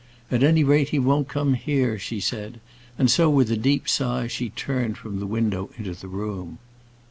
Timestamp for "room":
6.07-6.57